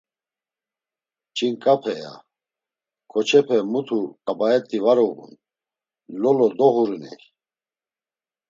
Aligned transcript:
“Ç̌inǩape!” 1.35 1.93
ya; 2.03 2.13
“Ǩoçepe, 3.11 3.57
mutu 3.71 3.99
ǩabet̆i 4.25 4.77
na 4.79 4.83
var 4.85 4.99
uğun 5.05 5.31
Lolo 6.21 6.47
doğuriney.” 6.57 7.21